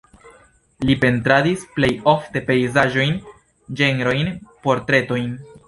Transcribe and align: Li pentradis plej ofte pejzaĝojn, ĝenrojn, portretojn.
Li 0.89 0.95
pentradis 1.03 1.65
plej 1.75 1.91
ofte 2.15 2.43
pejzaĝojn, 2.49 3.15
ĝenrojn, 3.83 4.35
portretojn. 4.67 5.33